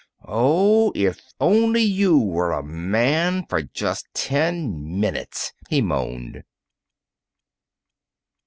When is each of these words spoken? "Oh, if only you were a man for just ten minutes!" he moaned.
"Oh, 0.27 0.91
if 0.95 1.21
only 1.39 1.83
you 1.83 2.17
were 2.17 2.53
a 2.53 2.63
man 2.63 3.45
for 3.45 3.61
just 3.61 4.07
ten 4.15 4.99
minutes!" 4.99 5.53
he 5.69 5.79
moaned. 5.79 6.43